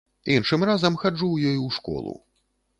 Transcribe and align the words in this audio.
Іншым 0.35 0.65
разам 0.69 0.97
хаджу 1.03 1.27
ў 1.31 1.37
ёй 1.53 1.57
у 1.69 1.71
школу. 1.79 2.19